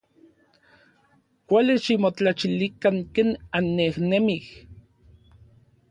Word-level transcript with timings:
Kuali 1.45 1.73
ximotlachilikan 1.83 2.97
ken 3.13 3.29
annejnemij. 3.57 4.45